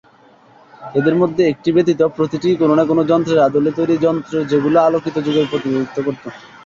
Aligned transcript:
এদের 0.95 1.15
মধ্যে 1.21 1.41
একটি 1.47 1.69
ব্যতীত 1.75 2.01
প্রতিটিই 2.17 2.59
কোন 2.61 2.69
না 2.75 2.83
কোন 2.85 2.99
যন্ত্রের 3.09 3.43
আদলে 3.43 3.71
তৈরি 3.77 3.95
যেগুলো 4.51 4.77
আলোকিত 4.81 5.15
যুগের 5.25 5.49
প্রতিনিধিত্ব 5.51 5.97
করত। 6.05 6.23